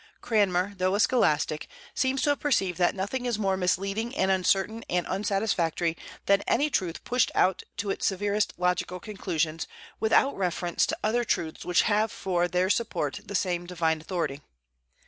[0.19, 4.83] Cranmer, though a scholastic, seems to have perceived that nothing is more misleading and uncertain
[4.89, 9.67] and unsatisfactory than any truth pushed out to its severest logical conclusions
[9.99, 14.41] without reference to other truths which have for their support the same divine authority.